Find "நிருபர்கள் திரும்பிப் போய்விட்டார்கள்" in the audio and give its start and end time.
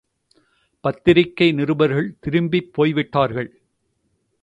1.51-3.51